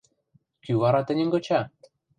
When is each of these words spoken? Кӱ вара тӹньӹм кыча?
Кӱ 0.63 0.71
вара 0.81 1.01
тӹньӹм 1.07 1.29
кыча? 1.33 1.61